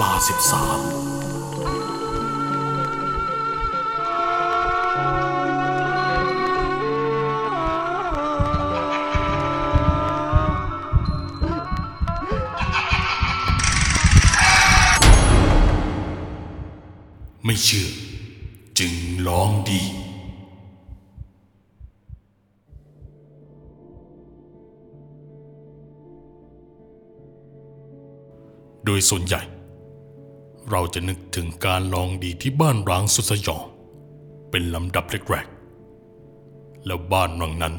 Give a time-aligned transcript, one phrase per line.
[0.00, 0.80] ลาสิบสาม
[17.44, 17.88] ไม่เชื่อ
[18.78, 18.92] จึง
[19.26, 19.82] ลองดี
[28.84, 29.55] โดยส่วนใหญ่
[30.70, 33.64] เราจะนึกถึงการลองดีที่บ้านร้างสุดสยอง
[34.50, 37.74] เป็นลำดับแรกๆ แล้วบ้านหลังนั้น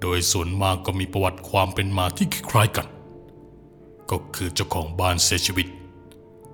[0.00, 2.86] โดยส่วนมากก็มีประวัติความเป็นมาที่คล้ายกัน
[4.10, 5.66] ก็คือเจ้าของบ้านเสียชีวิต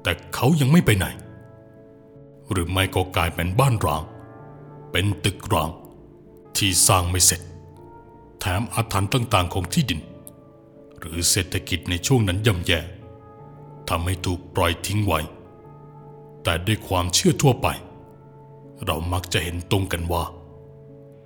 [0.03, 1.07] แต่เขายังไม่ไปไหน
[2.51, 4.03] หรือไม่ก็กลายเป็นบ้านร้าง
[4.93, 5.71] เป็นตึกร้าง
[6.57, 7.41] ที่สร้างไม่เสร็จ
[8.41, 10.01] แถมอาถรรพ์ต่างๆของที่ดิน
[10.99, 12.81] หรือเศรษฐกิจในช่วงนั้นย่ำแย่
[13.89, 15.21] ทำให้ถูกปล่อยทิ้งไว้
[16.43, 17.69] แต่ด้วยความเชื่อทั่วไป
[18.85, 20.25] เรามักจะเห็นตรงกันว่า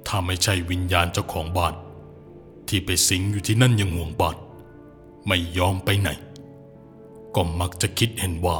[0.06, 1.74] ถ้าไม่ใช่วิญญาณเจ้าของบ้าน
[2.68, 4.36] ที่ไปสิงอยู่ที่นั่นยังห่วงบ้าน
[5.26, 6.10] ไม่ยอมไปไหน
[7.34, 8.58] ก็มักจะคิดเห็นว่า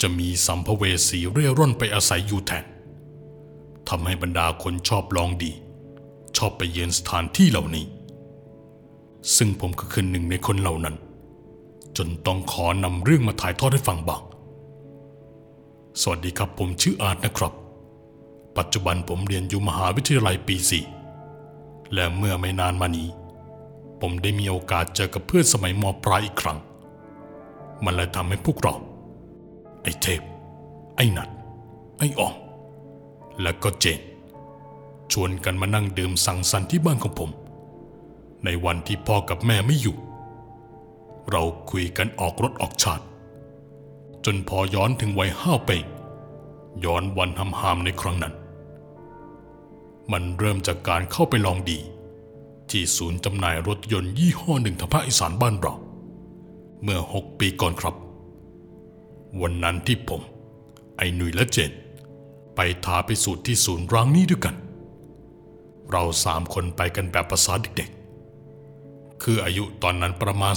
[0.00, 2.64] จะมีสัมภเวสีเร่ร่อนไปอาศัยอยู่แทน
[3.88, 5.52] ทำให้บรรดาคนชอบลองดี
[6.36, 7.84] ชอบไปเยือนสถานที่เหล่านี้
[9.36, 10.96] ซึ่งผมก็คือหนึ่งในคนเหล่านั้น
[11.98, 14.22] จนต้องขอนำเรื่องมาถ่ายทอดให้ฟังบ้าง
[16.00, 17.52] สวัสดีครับผมชื่ออาร์ตนะครับ
[18.56, 20.84] ปัจจุบันผมเรียนอยู่มหาวิทยาลัยปีสี่
[21.94, 23.08] และเมื่อไม่นานมานี้
[24.00, 26.58] ผมได้มีโอกาสเจอกับเพื่อนสมัยมปลายอีกครั้ง
[27.84, 28.74] มันเลยทำให้พวกเรา
[29.82, 30.22] ไอ้เทพ
[30.96, 31.28] ไอ้นัด
[31.98, 32.34] ไอ้อ่อง
[33.40, 34.00] และก็เจน
[35.12, 37.30] ชวนกันมานั่งดื่มสังสรรค์ที่บ้านของผม
[38.44, 39.96] ในวันที่พ่อกับแม่ไม่อยู่
[41.30, 43.04] เราคุยกันออกรถออกชาติ
[44.24, 45.78] จนพอย้อนถึงวัยห้าปี
[46.84, 48.34] ย้อนวันหำหามในครั้งนั้น
[50.12, 51.78] มันเริ่มจากการเข้าไปลองดี
[52.70, 55.74] ที่ศูนย์จำหน่ายรถยนต์ยี่ห้อหนึ่งทางภาคอีสานบ้านเรา
[56.82, 57.94] เมื่อหกปีก่อนครับ
[59.40, 60.22] วันนั้นที่ผม
[60.96, 61.72] ไอ้หนุ่ยและเจน
[62.54, 64.56] ไปท้าไปสูตรที่ศูนย์ร้างนี้ด้วยกัน
[65.90, 67.90] เราสามคนไปกันแบบภาษาเด็ก
[69.22, 70.54] คืออายุตอนนั้นประมาณ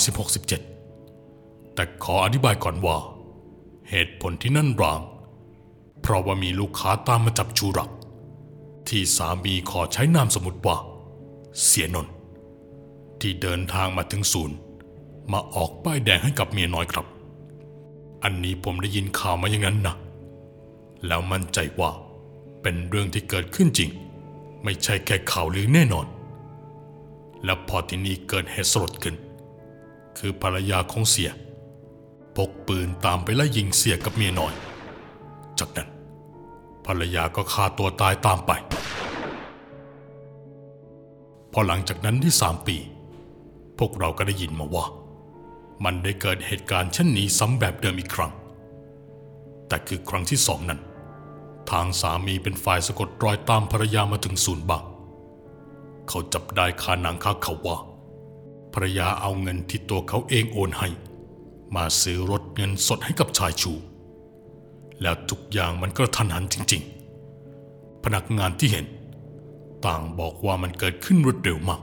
[0.82, 2.98] 16-17 แต่ขออธิบายก่อนว่า
[3.90, 5.02] เหตุผลที่นั่นร้าง
[6.02, 7.90] เพราะว่ามีลูกค้าตามมาจับชูรัก
[8.90, 10.78] ที่สามีขอใช้นามสมมติว่า
[11.64, 12.14] เสียนนท์
[13.22, 14.58] ที่เดินทางมาถึงศูนย์
[15.32, 17.06] มาออกป้ายแดงให้กับเมียน้อยครับ
[18.24, 19.96] อันนี้ผมได้ยินข่าวมาอย่างนั้นนะ
[21.08, 21.92] แล้วมั่นใจว่า
[22.62, 23.90] เป็นเรื่องที่เกิดขึ้นจริง
[24.64, 26.06] ไม่ใช่แค่ข่าวลือแน่นอน
[27.46, 29.16] และพอที่นี่เกิดเหตุสลดขึ้น
[30.18, 31.30] คือภรรยาของเสีย
[32.36, 34.54] พกปืนตามไปไล่ยิงเสียกับเมียน้อย
[35.60, 35.90] จากนั้น
[36.86, 38.52] ภรรยาก็ฆ่าตัวตายตามไป
[41.52, 42.78] พอหลังจากนั้นที่สามปี
[43.80, 44.86] พวกเราก็ได้ยินมาว่า
[45.84, 48.32] มันได้เกิดเหตุการณ์เช่นนี้ซ้ำแบบเดิมอีกครั้ง
[49.68, 50.80] แต่คือครั้งที่สองนั้น
[51.72, 54.84] ทางสามีเป็นฝ่ายสะกดรอยตามภรรยามาถึงศูนย์บัง
[56.14, 57.78] เขาจับได้คาหนังคาเขาว่า
[58.74, 60.90] ภรยาเอาเงินที่ตัวเขาเองโอนให้
[61.76, 63.74] มาซื้อรถเงินสดให้กับชายชู
[65.02, 66.82] แล้วทุกอย่างมันก็ทันหันจริง
[67.44, 68.86] ๆ พนักงานที่เห็น
[69.86, 71.82] ต่างบอกว่ามันเกิดขึ้นรวดเร็วมาก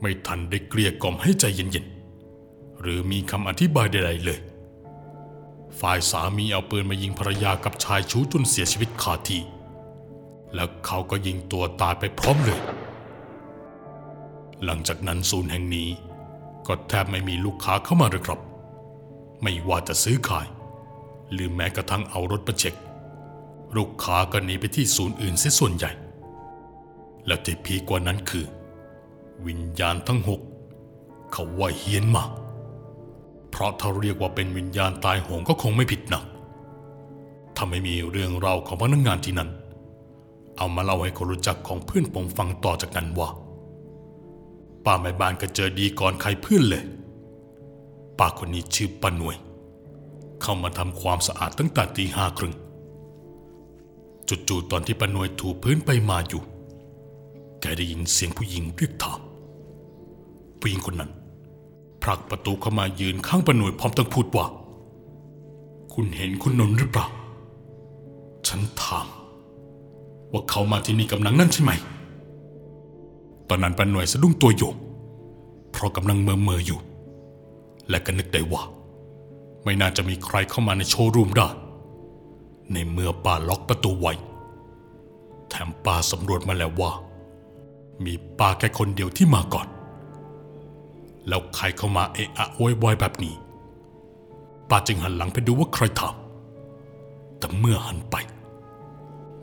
[0.00, 4.38] ไม่ทันได้เกลี้ยกล่อมให้ใจเย็นๆ หรือมีคำอธิบายใดๆเลย
[5.80, 9.42] ฝ่ายสามีเอาปืนมายิงภรรยากับชายชู้จนเสียชีวิตคาที่
[10.54, 12.60] แล้วเขาก็ยิงตัวตายไปพร้อมเลย
[14.64, 15.88] หลังจากนั้นศูนย์แห่งนี้
[16.66, 18.40] ก็แทบไม่มีลูกค้าเข้ามาเลยครับ
[19.42, 20.46] ไม่ว่าจะซื้อขาย
[21.32, 22.74] หรือแม้กระทั่งเอารถมาเช็ค
[23.76, 25.90] ลูกค้าก็หนีไปที่ศูนย์อื่นเสียส่วนใหญ่
[27.26, 28.46] และที่พีกว่านั้นคือ
[29.46, 30.40] วิญญาณทั้งหก
[31.32, 32.30] เขาว่าเฮี้ยนมาก
[33.50, 36.24] เพราะถ้าเรียกว่าเป็นวิญญาณตายโหงก็คงไม่ผิดนัก
[37.56, 39.50] ถ้าไม่มีเรื่องเล่าของพนักงานที่นั่น
[40.56, 43.28] เอามาเล่าให้คนรู้จักของเพื่อนผมฟังต่อจากนั้นว่า
[44.84, 46.84] ป้าแม่บ้านก็เจอดีก่อนใครเพื่อนเลย
[48.18, 49.36] ป้าคนนี้ชื่อป้าหน่วย
[50.42, 52.54] เข้ามาทำความสะอาดตั้งแต่ตีห้าครึ่ง
[54.48, 56.42] จู่ๆตอนที่ป้าหน่วยถูพื้นไปมาอยู่
[57.60, 59.20] แกได้ยินเสียงผู้หญิงเรียกถาม
[60.60, 61.10] ผู้หญิงคนนั้น
[62.02, 64.46] ผลักประตูเข้ามายืนข้างป้าหน่วยพร้อมตั้งพูดว่า
[65.94, 67.06] คุณเห็นคุณนนท์หรือเปล่า
[68.48, 69.06] ฉันถาม
[70.32, 71.72] ว่าเขามาที่นี่กำลังนั่นใช่ไหม
[73.50, 74.76] ตอนนั้นป้าหน่วยสะดุ้งตัวโยก
[75.72, 76.80] เพราะกำลังเมื่อเมออยู่
[77.88, 78.62] และก็นึกได้ว่า
[79.64, 81.48] ไม่น่าจะมีใครเข้ามาในโชว์รูมได้
[82.72, 84.12] ในเมื่อป้าล็อกประตูไว้
[85.48, 86.92] แถมป้าสำรวจมาแล้วว่า
[88.04, 89.68] มีป้าแค่คนเดียวที่มาก่อน
[91.28, 93.34] แล้วใครเข้ามาเอะอะโวยวายแบบนี้
[94.70, 98.16] ป้าจึงหันหลังไปดูว่าใครทำแต่เมื่อหันไป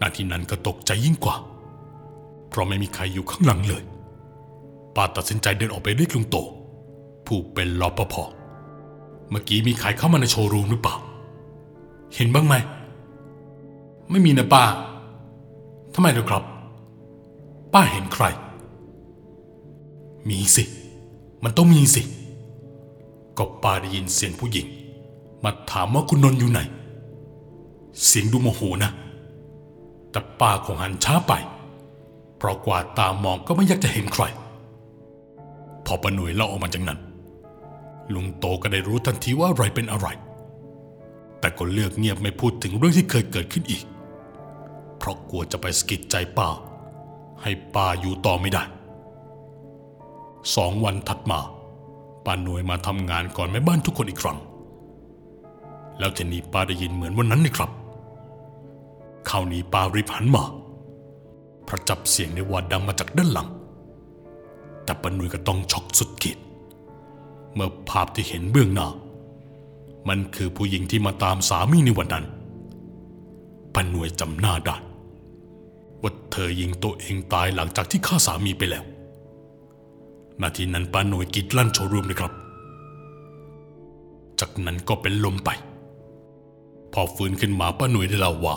[0.02, 1.36] นาทีนั้นก็ตกใจยิ่งกว่า
[2.50, 3.84] เพราะไม่มีใครอยู่ข้างหลังเลย
[4.98, 6.38] ป้าตัดสินใจเดินออกไปเรียกลุงโต
[7.26, 8.16] ผู้เป็นรปภ
[9.30, 10.96] เมื่อกี้มีใครเข้ามาในโชว์รูมหรือเปล่า
[12.16, 12.56] เห็นบ้างไหม
[14.10, 14.64] ไม่มีนะป้า
[15.94, 16.44] ทำไมเหรอครับ
[17.74, 18.26] ป้าเห็นใคร
[20.30, 20.64] มีสิ
[21.44, 22.02] มันต้องมีสิ
[23.38, 24.68] ก็ป้าได้ยินเสียงผู้หญิง
[25.44, 26.60] มาถามว่าคุณนนท์อยู่ไหน
[28.06, 28.92] เสียงดูโมโหนะ
[30.12, 31.34] แต่ป้าคงหันช้าไป
[32.38, 34.24] เพราะกว่าตามองก็ไม่อยากจะเห็นใคร
[35.88, 37.00] พอป้าหน่วยเล่าออกมาจากนั้น
[38.14, 40.08] ลุงโตก็ได้รู้ทันทีว่าอะไรเป็นอะไร
[41.40, 43.84] แต่ก็เลือกเงียบไม่พูดถึงเรื่องที่เคยเกิดขึ้นอีก
[44.98, 46.50] เพราะกลัวจะไปสกิดใจป้า
[47.42, 48.64] ให้ป้าอยู่ต่อไม่ได้
[50.56, 51.40] สองวันถัดมา
[52.26, 54.38] ป้าหน่วยมาทำงานก่อนแม่บ้านทุกคนอีกครั้ง
[56.00, 57.72] แล้วทีนี้ป้าได้ยินเหมือนวันนั้นนี่ครับ
[59.30, 60.44] คราวนี้ป้ารีบหันมา
[61.66, 63.48] เพราะจับเสียงในว่าดังมาจากด้านหลัง
[64.88, 66.38] แต่ป้าหน่ยก็ต้องช็อกสุดขีด
[67.54, 68.88] เมื่อภาพที่เห็นเบื้องหน้า
[70.08, 72.26] มันคือผู้หญิงที่มาตามสามีในวันนั้น
[73.74, 74.76] ป้าหน่วยจำหน้าได้
[76.02, 78.84] ว่าเธอยิงตัวเองตายหลังจากที่ฆ่าสามีไปแล้ว
[80.42, 82.34] นาทีนั้นป้าน่วยกรีดลั่นโชว์รูมเลยครับ
[84.40, 85.50] จากนั้นก็เป็นลมไป
[86.94, 88.56] พอฟื้นขึ้นมาป้าหน่วยได้เล่าว่า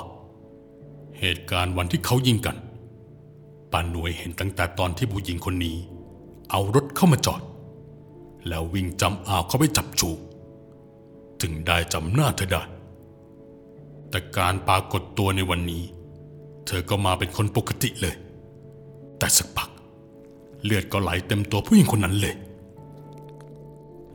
[1.19, 2.57] เหตุการณ์วันที่เขายิงกัน
[3.73, 5.77] ป้าหน่วยเห็นตั้งแต่ตอนที่ผู้หญิงคนนี้
[6.51, 7.43] เอารถเข้ามาจอด
[8.49, 10.11] แล้ววิ่งจำอาวเข้าไปจับจู
[11.41, 12.63] ถึงได้จำหน้าเธอได้
[14.11, 15.83] แต่การปรากฏตัวในวันนี้
[16.67, 18.15] เธอก็มาเป็นคนปกติเลย
[19.19, 19.71] แต่สักพัก
[20.65, 22.35] เลือดก็ไหลเต็มตัวผู้หญิงคนนั้นเลย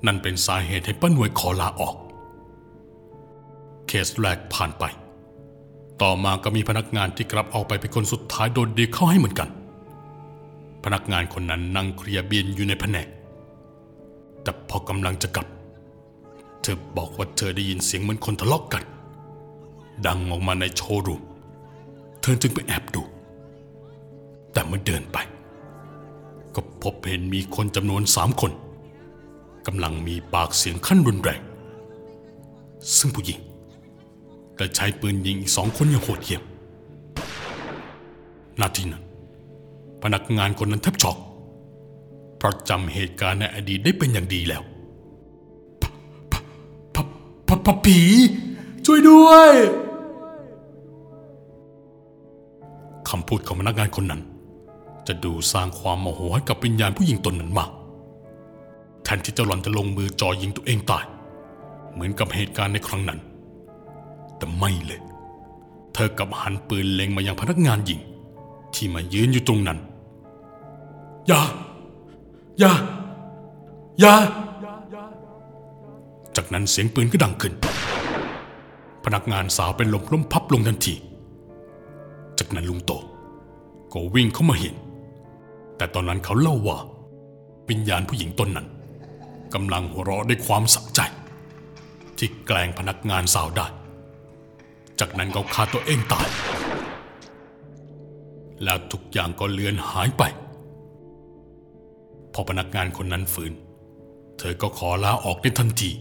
[0.06, 1.96] นั่นเป็นสาเหตุให้ป้าหน่วยขอลาออก
[3.88, 4.84] เคสแรกผ่านไป
[6.02, 9.50] ต่อมาก็มีพนักงานที่กลับออกไปเป็นคนสุดท้ายโดนดีเข้าให้เหมือนกัน
[10.86, 13.08] พนักงานคนนั้นนั่งเคลียร์เบียนอยู่ในแผนก
[14.42, 15.48] แต่พอกำลังจะกลับ
[16.62, 18.84] เธอบอกว่าเธอได้ยินเสียงเหมือนคนทะเลาะกกัน
[20.06, 21.22] ดังออกมาในโชว์รูม
[22.22, 23.02] เธอจึงไปแอบดู
[24.54, 25.18] แต่เมื่อเดินไป
[26.56, 28.52] ก็พบเห็นมีคนจำนวนสามคน
[29.68, 31.42] กำลังมีปากเสียงขั้นรุนแรง
[32.98, 33.40] ซึ่งผู้หญิง
[34.56, 36.44] แต่ใช้ปืนยิงอีกสองคนอย่างโหดเหี้ยม
[38.62, 39.05] นาทีนั้น
[40.06, 41.18] พนักงานคนนั้นแทบช็อก
[42.38, 44.64] เพราะจำเหตุการณ์ในอดีตได้เป็นอย่างดีแล้ว
[45.82, 45.84] พ
[46.96, 46.98] พ
[47.48, 48.00] พพผี
[48.86, 49.54] ช่วยด้วย
[53.10, 54.22] คำพูดของพนักงานคนนั้น
[55.08, 57.72] จะดูสร้างความโมโหให้กับวิญญาณผู้หญิงตนนั้นมาก
[59.04, 61.06] แทนที่เจ้าหล่อนจะลงมือจ่อยิงตัวเองตาย
[61.94, 63.20] เหมือนกับเหตุการณ์ในครั้งนั้น
[64.38, 65.02] แต่ไม่เลย
[65.94, 68.00] เธอกับหันปืนเล็งมายังพนักงานหญิง
[68.74, 69.80] ที่มายืนอยู่ตรงนั้น
[71.28, 71.42] อย่า
[72.60, 72.74] อย่า
[74.00, 74.16] อย่า
[76.36, 77.54] จากนั้นเสียงปืนก็ดังขึ้น
[79.06, 80.96] พนักงานสาวเป็นลมล้มพับลงทันที
[82.40, 82.92] จากนั้นลุงโต
[83.94, 84.76] ก็วิ่งเข้ามาเห็น
[85.78, 86.78] แต่ตอนนั้นเขาเล่าว่า
[87.70, 88.68] วิญญาณผู้หญิงตนนั้น
[89.54, 91.00] กำลังหัวเราะด้วยความสะใจ
[92.18, 93.68] ที่แกล้งพนักงานสาวได้
[95.00, 96.28] จากนั้นเขาฆ่าตัวเองตาย
[98.64, 100.24] แล้วทุกอย่างก็เลือนหายไป
[102.36, 103.54] พอพนักงานคนนั้นฝืน
[104.38, 105.92] เธอก็ขอลาออกในทันที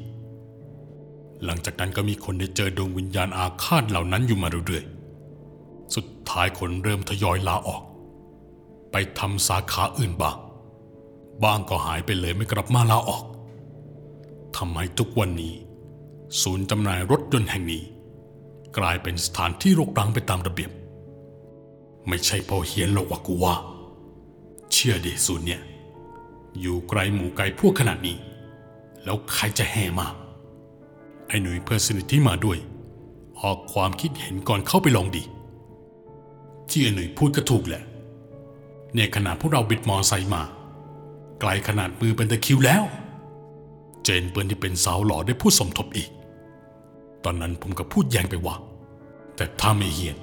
[1.45, 7.83] หลังจากนั้นก็มีคนได้เจอดวงวิญญาณอาฆาตเหล่านั้นอยู่มาเรื่อยๆ สุดท้ายคนเริ่มทยอยลาออก
[8.93, 10.37] ไปทำสาขาอื่นบ้าง
[11.45, 13.25] บ้างก็หายไปเลยไม่กลับมาลาออก
[14.57, 15.55] ทำให้ทุกวันนี้
[16.43, 17.83] ศูนย์จำหน่ายรถยนต์แห่งนี้
[18.79, 20.71] กลายเป็นสถานที่รกร้างไปตามระเบียบ
[22.09, 23.55] ไม่ใช่เพอเฮียนหรอกว่ากูว่า
[24.73, 25.63] เชื่อดิศูนย์เนี่ย
[26.61, 28.17] อยู่ไกลหมู่ไกลพวกขนาดนี้
[29.05, 30.09] แล้วใครจะแห่มา
[31.29, 32.59] ไอ้หนุ่ยเพื่อนสนิทที่มาด้วย
[33.41, 35.23] ออกความคิดเห็นก่อนเข้าไปลองดี
[36.71, 37.83] ที่ไอ้หนุ่ยพูดก็ถูกแหละ
[38.95, 40.43] เนี่ยขนาดพวกเราบิดมอไซค์มา
[41.41, 42.85] ไกลขนาดมือเป็นตะคิวแล้ว
[44.05, 46.11] เจนเปือนที่เป็นสาวหล่อได้พูดสมทบอีก
[47.25, 48.57] ตอนนั้นผมก็พูดแยงไปว่า
[49.37, 50.17] แต่ถ้าไม่เฮียน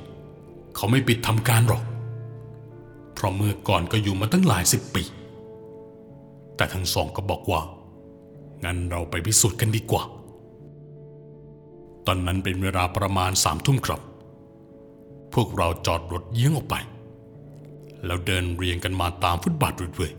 [0.76, 1.84] เขาไม่ปิดทำการหรอก
[3.14, 5.04] เพราะเมื่อก่อนก็อยู่มาตั้งหลายสิบปี
[6.62, 7.62] แต่ทั้งสองก็บอกว่า
[8.63, 10.03] งั้นเราไปพิสูจน์กันดีกว่า
[12.06, 14.01] ตอนนั้นเป็นเวลาประมาณสามทุ่มครับ
[15.34, 16.75] พวกเราจอดรถเยื้องออกไป
[18.06, 20.12] แล้วเดินเรียงกันมาตามฟุตบาทเรื่อย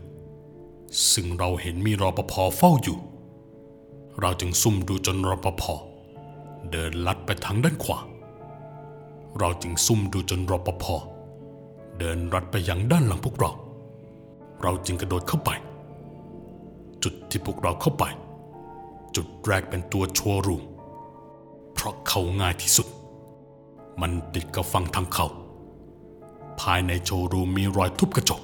[0.49, 2.97] ๆซึ่งเราเห็นมีรอปภเฝ้าอยู่
[4.21, 5.63] เราจึงซุ่มดูจนรปภ
[6.71, 7.99] เดินลัดไปทางด้านขวา
[9.39, 10.85] เราจึงซุ่มดูจนรปภ
[11.99, 13.51] เดินรัดไปยังด้านหลังพวกเรา
[14.61, 15.51] เราจึงกระโดดเข้าไป
[17.03, 18.03] จุดที่พวกเราเข้าไป
[19.15, 20.63] จุดแรกเป็นตัวโชัวรูม
[21.73, 22.87] เพราะเขาง่ายที่สุด
[24.01, 25.27] มันติดกับฝั่งทางเขา
[26.61, 28.41] ภายในโชว์รูมมีรอยทุบกระจก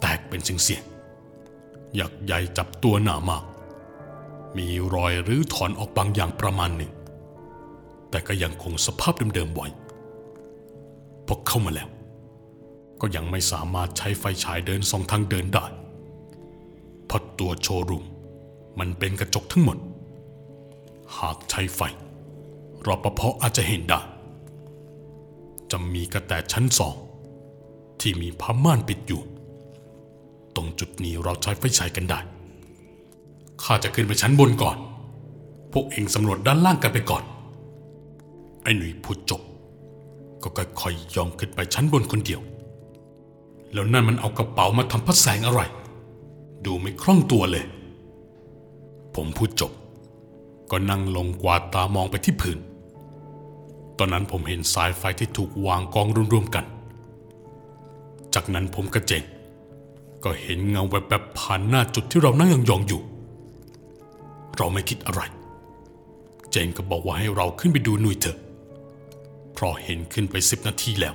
[0.00, 3.44] แตกเป็นเสียงๆหยักใหญ่จับตัวหนามาก
[4.56, 6.92] มีรอยรื้อถอนออกบางอย่างประมาณหนึ่ง
[8.10, 9.68] แต่ก็ยังคงสภาพเดิมๆไว้
[11.26, 11.88] พอเข้ามาแล้ว
[13.00, 15.66] ก็ยังไม่สามารถใช้ไฟฉายเดินสองทางเดินได้
[17.06, 18.04] เพราะตัวโชว์รูม
[18.78, 19.78] มันเป็นกระจกทั้งหมด
[21.18, 21.80] หากใช้ไฟ
[22.86, 24.00] รปภอาจจะเห็นได้
[25.70, 26.94] จะมีกระแต่ชั้นสอง
[28.00, 29.22] ที่มีผ้าม่านปิดอยู่
[30.56, 32.20] ตรงจุดนี้เราใช้ไฟฉายกันได้
[33.62, 34.76] ข้าจะขึ้นไปชั้นบนก่อน
[35.72, 37.24] พวกเองสำรวจด้านล่างกันไปก่อน
[38.62, 39.42] ไอ้หนุ่ยพูดจบ
[40.42, 40.48] ก็
[40.80, 42.40] ค่อยๆยองขึ้นไปชั้นบนคนเดียว
[43.72, 45.60] แล้วนั่นมันเอากระเป๋ามาทำพัดแสงอะไร
[46.66, 47.64] ดูไม่คล่องตัวเลย
[49.14, 49.72] ผมพูดจบ
[50.70, 52.58] ก็นั่งลงกวาดตามองไปที่พื้น
[53.98, 56.64] ตอนนั้นผมเห็นสายไฟที่ถูกวางกองรวมๆกัน
[58.34, 59.24] จากนั้นผมกับเจน
[60.24, 63.00] ก็เห็นเงาแวบๆผ่านหน้าจุดที่เรานั่งยองๆอยู่
[64.56, 65.22] เราไม่คิดอะไร
[66.50, 68.38] เจนก็บอกว่าให้เราขึ้นไปดูหนุ่ยเถอะ
[69.52, 71.14] เพราะเห็นขึ้นไปสิบนาทีแล้ว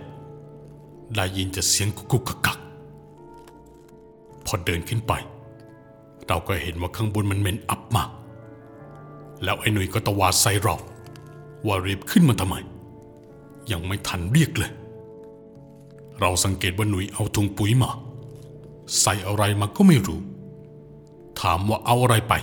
[1.15, 2.59] ได้ยินจะเสียงกุกกุกกักกัก
[4.45, 5.13] พอเดินขึ้นไป
[6.27, 8.09] เราก็เห็นว่าข้างบนมันเหม็นอับมาก
[9.43, 10.75] แล้วไอ้หนุ่ยก็ตะวาดใส่เรา
[11.67, 12.55] ว่ารีบขึ้นมาทำไม
[13.71, 14.71] ยังไม่ทันเรียกเลย
[16.19, 17.91] เราสังเกตว่าหนุ่ยเอาถุงปุ๋ยมา
[19.01, 20.21] ใส่อะไรมาก็ไม่รู้
[21.39, 22.33] ถามว่าเอาอะไรไป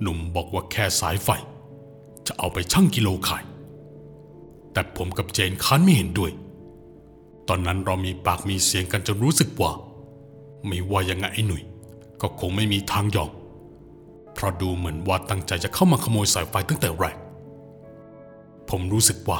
[0.00, 1.28] หนุ่มบอกว่าแค่สายไฟ
[2.26, 3.44] จะเอาไปชั่งกิโลขาย
[4.72, 6.32] แต่ผมกับเจนค้านไม่เห็นด้วย
[7.48, 9.72] ตอนนั้นเรามีปากมีเสียงกันจนรู้สึกว่า
[10.66, 11.62] ไม่ว่ายังไงไอ้หนุ่ย
[12.22, 13.30] ก็คงไม่มีทางยอม
[14.34, 17.16] เพราะดูเหมือนว่าตั้งใจจะเข้ามาขโมยสายไฟตั้งแต่แรก
[18.68, 19.38] ผมรู้สึกว่า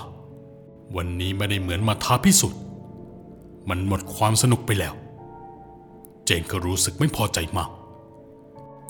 [0.96, 2.60] วันนี้ไม่ได้เหมือนมาท้าพิสูจน์
[3.68, 4.94] มันหมดความสนุกไปแล้ว
[6.24, 7.70] เจนก็รู้สึกไม่พอใจมาก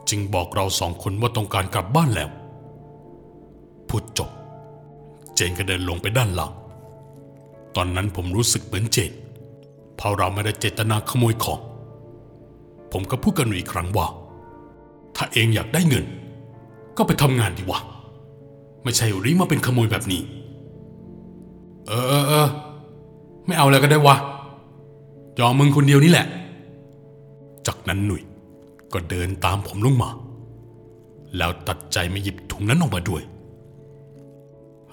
[0.09, 2.31] จึงบอกเราสองคนว่าต้องการกลับบ้านแล้ว
[3.89, 4.31] พูดจบ
[5.35, 6.53] เจนก็เดินลงไปด้านหลัง
[7.77, 9.13] ตอนนั้นผมรู้สึกเหมือนเจน
[9.97, 11.61] เพราะเราไม่ได้เจตนาขโมยของ
[12.93, 14.07] ผมก็พูดกับหนุ่ยอีกครั้งว่า
[15.17, 16.05] ถ้าเองอยากได้เงิน
[16.97, 17.81] ก็ไปทำงานดีวะ
[18.83, 20.23] ไม่ใช่รีมาเป็นขโมยแบบนี้
[21.87, 22.49] เออเออเออ
[23.47, 24.17] ไม่เอาแล้วก็ได้วะ
[25.41, 26.27] ยอมมึงคนเดียวนี่แหละ
[27.67, 28.23] จากนั้นหนุ่ย
[28.93, 30.11] ก็เดินตามผมลงมา
[31.37, 33.23] แล้วตัดใจไม่หยิบถุงนั้นออกมาด้วย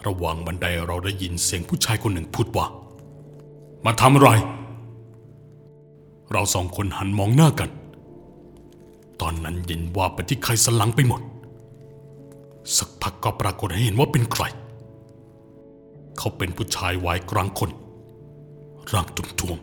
[0.05, 2.65] ระหว่างบันไดเราได้ยินเสียงผู้ชายคนหนึ่งพูดว่า
[3.85, 4.29] มาทำอะไร
[6.31, 7.69] เราสองคนหันมองหน้ากัน
[9.21, 11.21] ตอนนั้นเย็นว่าไปที่ใครสลังไปหมด
[12.77, 14.43] สักพักก็ปรากฏให้เห็นว่าเป็นใคร
[16.17, 17.71] เขาเป็นผู้ชายวัยกลางคน
[18.93, 19.57] ร่างตุ้มทวม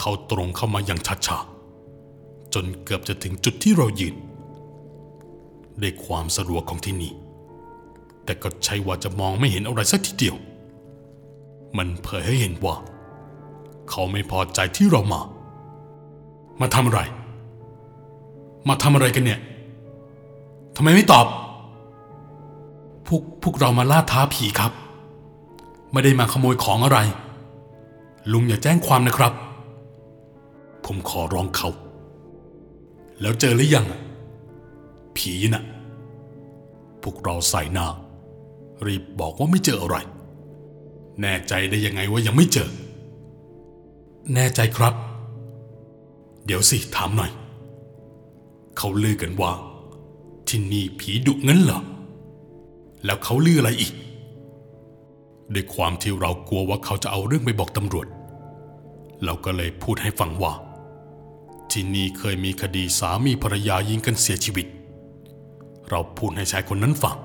[0.00, 4.14] เขาตรงเข้ามาอย่างช้าๆจนเกือบจะถึงจุดที่เรายืน
[5.82, 7.12] ด้วยความสะดวกของที่นี่
[8.24, 10.36] แต่ก็ใช่ว่าจะมองไม่เห็นอะไรสักทีเดียว
[11.76, 12.76] มันเผยให้เห็นว่า
[13.90, 15.20] เขาไม่พอใจที่เรามา
[16.60, 17.00] มาทำอะไร
[18.68, 19.40] มาทำอะไรกันเนี่ย
[20.76, 21.26] ทำไมไม่ตอบ
[23.06, 24.72] พวกพวกเรามาล่าท้าผีครับ
[25.92, 26.98] ไม่ได้มาขโมยของอะไร
[28.32, 29.32] ลุงอย่าแจ้งความนะครับ
[30.84, 31.68] ผมขอร้องเขา
[33.20, 33.86] แล้วเจอหรือยัง
[35.16, 35.64] ผีน่ะ
[37.02, 37.86] พวกเราใส่หน้า
[38.86, 39.96] รีบบอกว่าไม่เจออะไร
[41.20, 42.70] แน่ใจได้ยังไงว่ายังไม่เจอ
[44.34, 44.94] แน่ใจครับ
[46.46, 47.30] เดี๋ยวสิถามหน่อย
[48.78, 49.52] เขาลือกันว่า
[50.48, 51.80] ที่นี่ผีดุงั้นเหรอ
[53.04, 53.94] แล้วเขาลืออะไรอีก
[55.54, 58.06] ด้วยความที่เรากลัวว่าเขาจะเอาเรื่องไปบอกตำรวจ
[59.24, 60.52] เราก็เลยพูดให้ฟังว่า
[61.70, 64.66] ที่นี่เคยมีคดีสามีภรรยายิงกันเสียชีวิต
[65.90, 67.16] เราพูดให้ชายคนนั้นฟัง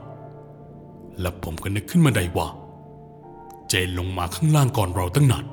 [1.21, 2.47] และผมก็นึกขึ้นมาได้ว่า
[3.69, 5.45] เจนลงมาข้างล่างก่อนเราตั้งนาน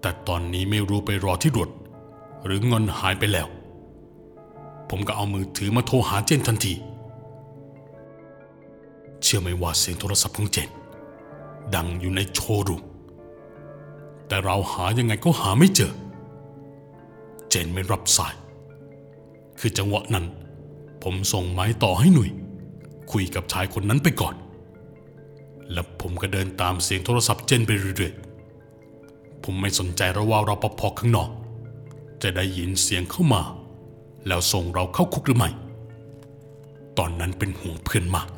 [0.00, 1.70] แต่ตอนนี้ไม่รู้ไปรอที่รถ
[2.44, 3.48] หรือเงินหายไปแล้ว
[4.90, 6.74] ผมก็เอามือถือมาโทรหาเจนทันที
[9.22, 10.70] เชื่อไหมว่าเสียงโทรศัพท์ของเจน
[11.74, 12.82] ดังอยู่ในโชว์รูม
[14.28, 15.92] แต่เราหายังไงก็หาไม่เจอ
[17.48, 18.34] เจนไม่รับสาย
[19.58, 20.26] คือจังหวะนั้น
[21.02, 22.30] ผมส่งไม้ต่อให้หนุ่ย
[23.12, 24.34] คุยกับชายคนนั้นไปก่อน
[25.72, 31.30] แล้วผมก็เดินตามเสียงโทรศัพท์เจนไปเรื่อยๆ ผมไม่สนใจระว่ารปภข้างนอก
[32.22, 33.42] จะได้ยินเสียงเข้ามา
[34.26, 35.50] แล้วส่งเราเข้าคุกหรือไม่
[36.98, 38.28] ตอนนั้นเป็นห่วงเพื่อนมาก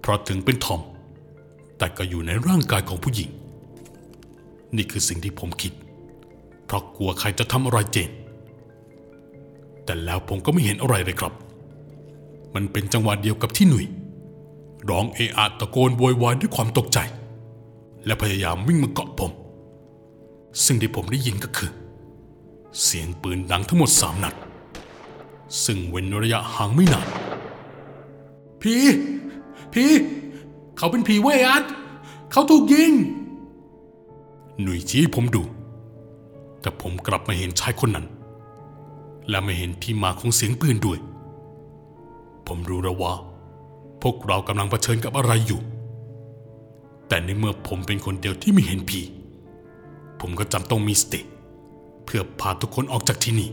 [0.00, 0.80] เพราะถึงเป็นทอม
[1.78, 3.30] แต่ก็อยู่ในร่างกายของผู้หญิง
[4.76, 5.72] นี่คือสิ่งที่ผมคิด
[6.64, 8.10] เพราะกลัวใครจะทำอะไรเจน
[9.84, 11.32] แต่แล้วผมก็ไม่เห็นอะไรเลยครับ
[12.54, 13.84] มันเป็นจังหวะเดียวกับที่หนุ่ย
[14.90, 16.98] ร้องเออะตะโกนโวยวายด้วยความตกใจ
[18.04, 19.32] และพยายามวิ่งมาเกาะผม
[20.64, 21.70] สิ่งที่ผมได้ยินก็คือ
[22.82, 24.34] เสียงปืนดังทั้งหมดสามนัด
[25.64, 27.08] ซึ่งเว้นระยะห่างไม่นาน
[28.62, 28.84] พี่
[29.72, 29.90] พี่
[30.76, 31.64] เขาเป็นผีเวยอัด
[32.32, 32.92] เขาถูกยิง
[34.60, 35.42] หนุ่ยชี้ให้ผมดู
[36.60, 38.06] แต่ผมกลับมาเห็นชายคนนั้น
[39.28, 40.98] และไม่เห็นที่มาของเสียงปืนด้วย
[42.46, 43.14] ผมรู้แล้วว่า
[44.02, 45.60] พวกเรากำลังเผชิญกับอะไรอยู่
[47.08, 49.00] แต่ในเมื่อผมเป็นคนเดียวที่ไม่เห็นผี
[50.20, 51.20] ผมก็จำต้องมีสติ
[52.04, 53.50] เพื่อพาทุกคนออกจากที่นี่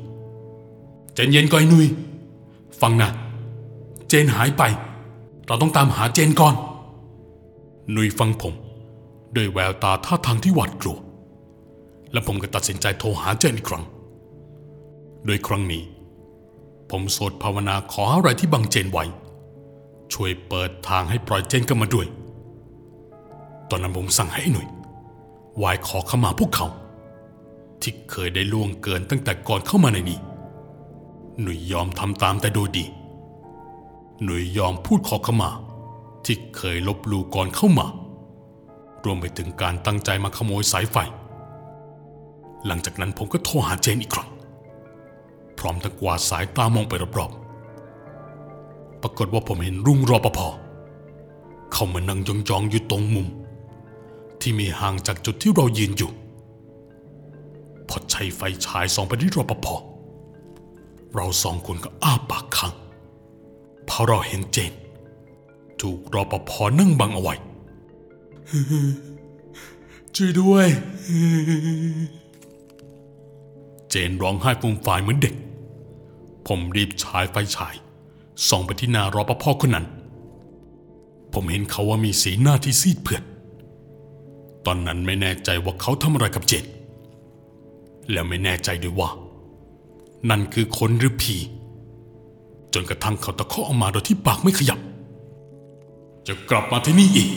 [1.16, 1.88] ใจเย็นก่อนไอ้หนุย
[2.82, 3.10] ฟังนะ
[4.08, 4.64] เจนหายไป
[5.48, 6.56] เราต้องตามหาเจนก่อน
[7.96, 8.54] นุยฟังผม
[9.36, 10.98] ด้วยแววตาท่าทางที่หวาดกลัว
[12.12, 13.84] และผมก็ตัดสินใจโทรหาเจนอีกครั้ง
[15.26, 15.84] โดยครั้งนี้
[16.90, 19.06] ผมสวดภาวนาขออะไรที่บังเจนไว้
[20.14, 22.08] ช่วยเปิดทางให้ปล่อยเจนกลับมาด้วย
[23.70, 24.68] ตอนนั้นผมสั่งให้หนุ่ย
[25.62, 26.68] วายขอขมาพวกเขา
[27.82, 30.20] ที่เคยได้ล่วงเกินตั้งแต่ก่อนเข้ามาในนี้
[31.42, 32.86] หนุ่ยยอมทำตามแต่โดยดี
[34.24, 35.50] หนุ่ยยอมพูดขอขมา
[36.26, 37.88] ที่เคยลบหลู่ก่อนเข้ามา
[39.04, 40.98] รวมไปถึงการตั้งใจมาขโมยสายไฟ
[42.66, 44.30] หลังจากนั้นผมก็โทรหาเจนอีกครั้ง
[45.58, 50.40] พร้อมทั้งกวาดสายตามองไปรอบๆ ปรากฏว่าผมเห็นรุ่งรอปภ
[51.72, 53.28] เขามานั่งยองๆอยู่ตรงมุม
[54.42, 56.12] ที่มีห่างจากจุดที่เรายืนอยู่
[57.90, 59.68] พอใช้ไฟฉายส่องไปที่รอปภ
[61.14, 62.74] เราสองคนก็อ้าปากค้าง
[63.86, 64.74] เพราะเราเห็นเจน
[65.82, 67.36] ถูกรปภนั่งบังเอาไว้
[70.16, 70.68] ช่วยด้วย
[73.90, 75.36] เจนร้องไห้ฟูมฝ่ายเหมือนเด็ก
[76.48, 77.76] ผมรีบฉายไฟฉาย
[78.48, 79.86] ส่องไปที่หน้ารปภคนนั้น
[81.34, 83.24] ผมเห็นเขาว่ามีสีหน้าที่ซีดเผือด
[84.66, 86.66] ตอนนั้นไม่แน่ใจว่าเขาทำอะไรกับเจน
[88.12, 89.10] แล้วไม่แน่ใจด้วยว่า
[90.30, 91.36] นั่นคือคนหรือผี
[92.74, 94.80] จนกระทั่งเขาตะคอกออกมาโดยที่ปากไม่ขยับ
[96.28, 97.30] จะกลับมาที่นี่อีก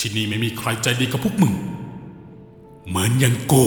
[0.00, 1.54] ที่นี่ไม่มีใครใจดีกับพวกมึง
[2.86, 3.66] เหมือนยังโก้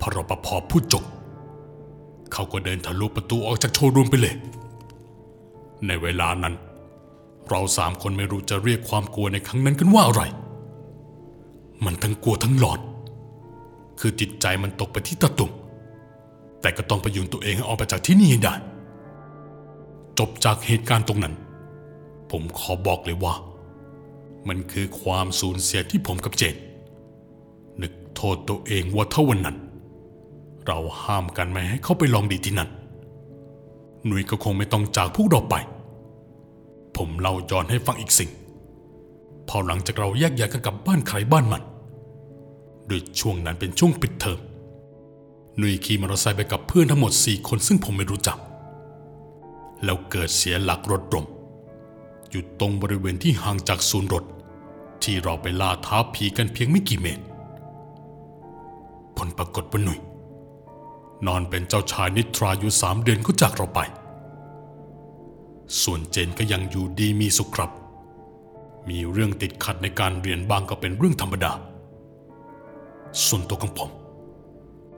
[0.00, 1.04] พอรปภพูดจบ
[2.32, 4.34] เขาก็เดินทะลุประตูออกจากโชว์รูมไปเลย
[5.86, 6.54] ในเวลานั้น
[7.48, 10.22] เราสามคนไม่รู้จะเรียกความกลัวในครั้งนั้นกันว่าอะไร
[11.84, 12.80] มันทั้งกลัวทั้งหลอน
[13.98, 15.50] คือจิตใจมันตกไปที่ตะตุ่ม
[16.60, 18.54] แต่ก็ต้องประยุงตัวเองให้ออกไปจากที่นี่ให้ได้
[20.18, 21.34] จบจากเหตุการณ์ตรงนั้น
[22.30, 23.34] ผมขอบอกเลยว่า
[24.48, 26.56] มันคือความสูญเสียที่ผมกับเจน
[27.82, 29.56] นึกโทษตัวเองว่าเท่าวันนั้น
[30.66, 32.70] เราห้ามกันไม่ให้เขาไปลองดีที่นั่น
[34.04, 35.54] หนุ่ยก็คงไม่ต้องจากพวกเราไป
[36.96, 38.30] ผมเล่าย้อนให้ฟังอีกสิ่ง
[39.48, 41.62] พอหลังจากเราแยกย้ายกันกลับบ้านใครบ้านมัน
[42.88, 44.38] โดยช่วงนั้นเป็นช่วงปิดเทอม
[45.56, 48.38] หนุ่ยขี่มอเตอร์ไซค์ไปกับเพื่อนทั้งหมดสี่คนซึ่งผมไม่รู้จัก
[49.84, 51.26] แล้วเกิดเสียหลักรถล้ม
[52.30, 54.24] อยู่ตรงบริเวณที่ห่างจากศูนย์รถ
[55.02, 57.24] ที่เราไปล่าท้าผีกันเพียงไม่กี่เมตร
[59.16, 59.98] ผลปรากฏว่าหนุ่ย
[61.26, 63.80] นอนเป็นเจ้าชายนิทราอยู่สามเดือนก็จากเราไป
[65.82, 67.70] ส่วนเจนก็ยังอยู่ดีมีสุขครับ
[68.88, 71.52] มีเรื่องติดขัดในการเรียนบ้างก็เป็นเรื่องธรรมดา
[73.26, 73.90] ส่วนตัวของผม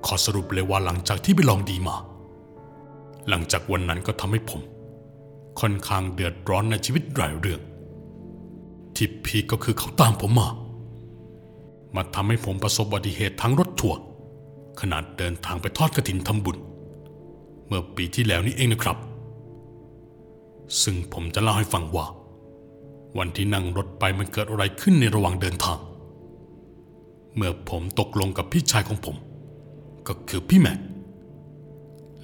[0.06, 1.96] ขอสรุปเลยว่าหลังจากที่ไปลองดีมา
[3.28, 4.60] หลังจากวันนั้นก็ทำให้ผม
[5.60, 7.60] ค่อนข้างเดือดร้อนในชีวิตหลายเรื่อง
[8.96, 10.48] ที่พีก็คือเขาตามผมมา
[11.94, 13.94] มาทำให้ผมประสบอุบัติเหตุทั้งรถทัว
[14.80, 16.56] ขนาดเดินทางไปทอดกระถินทำบุญ
[17.66, 18.96] เมื่อปีที่แล้วนี่เองนะครับ
[20.82, 22.06] ซึ่งผมจะเล่าให้ฟังว่า
[23.18, 25.78] วันที่นั่งรถไปมันเกิดอะไรขึ้นในระหว่างเดินทาง
[27.36, 29.16] เมื่อผมตกลงกับพี่ชายของผม
[30.08, 30.78] ก็คือพี่แม็ก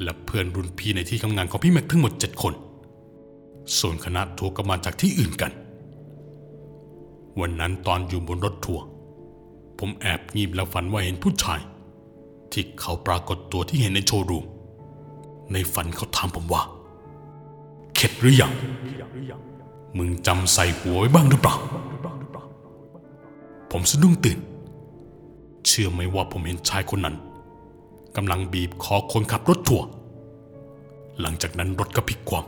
[0.03, 2.55] และเพื่อนรุ่นพี่ในที่ทำงานของพี่แม็กทั้งหมดเจ็ดคน
[3.79, 5.53] ส่วนคณะทัวร์ก็มาจากที่อื่นกัน
[7.41, 8.85] วันนั้นตอนอยู่บนรถทัวร์
[9.79, 11.61] ผมแอบงีบแล้วฝันว่าเห็นผู้ชาย
[12.53, 14.45] ที่เขาปรากฏตัวที่เห็นในโชว์รูม
[15.53, 16.63] ในฝันเขาถามผมว่า
[17.95, 18.53] เข็ดหรือยัง
[19.97, 21.55] มึงจำใส่หัวไว้บ้างหรือเปล่า
[23.71, 24.39] ผมสะดุ้งตื่น
[25.67, 27.17] เชื่อไหมว่าผมเห็นชายคนนั้น
[28.17, 29.87] กำลังบีบคอคนขับรถทัวร์
[31.21, 32.41] หลังจากนั้นรถก็พลิกคว่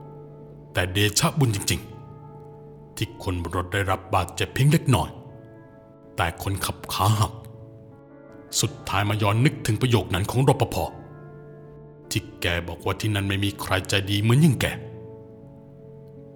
[0.00, 1.80] ำแต่เดชะบุญจริง
[2.38, 5.08] ๆ ที่คนบนรถได้รับบาดเจ็บเพียงเล็กน้อย
[6.16, 7.32] แต่คนขับขาหัก
[8.60, 10.76] สุดท้ายมาย้อนนึกถึงประโยคนั้นของรปภ
[12.10, 14.66] ที่แกบอกว่าที่นั่นไม่มีใครใจดีเหมือนอย่างแก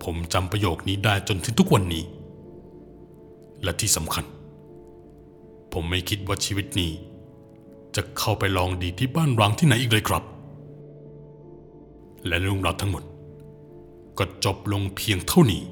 [0.03, 2.05] ผมจำประโยคนี้ได้จนถึงทุกวันนี้
[3.63, 4.25] และที่สำคัญ
[5.81, 6.93] ผมไม่คิดว่าชีวิตนี้
[7.97, 10.25] จะเข้าไปลองดีที่บ้านร้างที่ไหนอีกเลยครับ
[12.27, 13.05] และเรื่องราวทั้งหมด
[14.19, 15.63] ก็จบลงเพียงเท่านี้